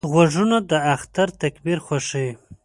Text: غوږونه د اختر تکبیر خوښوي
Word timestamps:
غوږونه 0.11 0.57
د 0.69 0.73
اختر 0.93 1.27
تکبیر 1.41 1.77
خوښوي 1.85 2.31